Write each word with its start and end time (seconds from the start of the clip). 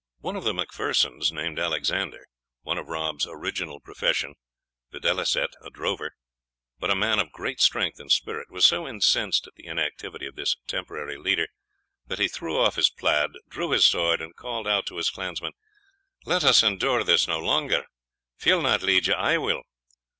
One 0.17 0.35
of 0.35 0.43
the 0.45 0.53
Macphersons, 0.55 1.31
named 1.31 1.59
Alexander, 1.59 2.25
one 2.63 2.79
of 2.79 2.87
Rob's 2.87 3.27
original 3.27 3.79
profession, 3.79 4.33
videlicet, 4.91 5.49
a 5.63 5.69
drover, 5.69 6.15
but 6.79 6.89
a 6.89 6.95
man 6.95 7.19
of 7.19 7.31
great 7.31 7.61
strength 7.61 7.99
and 7.99 8.11
spirit, 8.11 8.49
was 8.49 8.65
so 8.65 8.87
incensed 8.87 9.45
at 9.45 9.53
the 9.53 9.67
inactivity 9.67 10.25
of 10.25 10.33
this 10.35 10.55
temporary 10.65 11.17
leader, 11.17 11.49
that 12.07 12.17
he 12.17 12.27
threw 12.27 12.57
off 12.59 12.77
his 12.77 12.89
plaid, 12.89 13.33
drew 13.47 13.69
his 13.69 13.85
sword, 13.85 14.21
and 14.21 14.35
called 14.35 14.67
out 14.67 14.87
to 14.87 14.97
his 14.97 15.11
clansmen, 15.11 15.51
"Let 16.25 16.43
us 16.43 16.63
endure 16.63 17.03
this 17.03 17.27
no 17.27 17.37
longer! 17.39 17.85
if 18.39 18.45
he 18.45 18.53
will 18.53 18.63
not 18.63 18.81
lead 18.81 19.05
you 19.05 19.13
I 19.13 19.37
will." 19.37 19.61